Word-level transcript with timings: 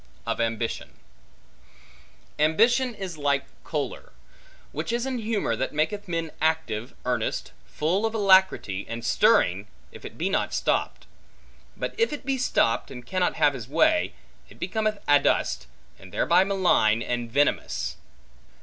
Of 0.25 0.41
Ambition 0.41 0.93
AMBITION 2.39 2.95
is 2.95 3.19
like 3.19 3.45
choler; 3.63 4.13
which 4.71 4.91
is 4.91 5.05
an 5.05 5.19
humor 5.19 5.55
that 5.55 5.75
maketh 5.75 6.07
men 6.07 6.31
active, 6.41 6.95
earnest, 7.05 7.51
full 7.67 8.07
of 8.07 8.15
alacrity, 8.15 8.83
and 8.89 9.05
stirring, 9.05 9.67
if 9.91 10.03
it 10.03 10.17
be 10.17 10.27
not 10.27 10.55
stopped. 10.55 11.05
But 11.77 11.93
if 11.99 12.11
it 12.11 12.25
be 12.25 12.39
stopped, 12.39 12.89
and 12.89 13.05
cannot 13.05 13.35
have 13.35 13.53
his 13.53 13.67
way, 13.69 14.15
it 14.49 14.57
becometh 14.59 14.97
adust, 15.07 15.67
and 15.99 16.11
thereby 16.11 16.45
malign 16.45 17.03
and 17.03 17.31
venomous. 17.31 17.97